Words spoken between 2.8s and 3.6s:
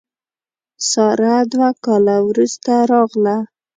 راغله.